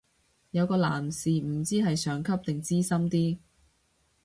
[0.49, 3.37] 有個男士唔知係上級定資深啲